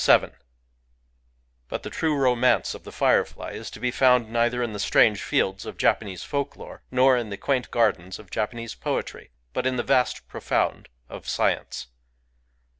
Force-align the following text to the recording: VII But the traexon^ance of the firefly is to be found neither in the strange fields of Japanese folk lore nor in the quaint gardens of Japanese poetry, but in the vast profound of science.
VII 0.03 0.29
But 1.69 1.83
the 1.83 1.91
traexon^ance 1.91 2.73
of 2.73 2.85
the 2.85 2.91
firefly 2.91 3.51
is 3.51 3.69
to 3.69 3.79
be 3.79 3.91
found 3.91 4.33
neither 4.33 4.63
in 4.63 4.73
the 4.73 4.79
strange 4.79 5.21
fields 5.21 5.63
of 5.63 5.77
Japanese 5.77 6.23
folk 6.23 6.57
lore 6.57 6.81
nor 6.89 7.15
in 7.15 7.29
the 7.29 7.37
quaint 7.37 7.69
gardens 7.69 8.17
of 8.17 8.31
Japanese 8.31 8.73
poetry, 8.73 9.29
but 9.53 9.67
in 9.67 9.75
the 9.75 9.83
vast 9.83 10.27
profound 10.27 10.89
of 11.07 11.29
science. 11.29 11.85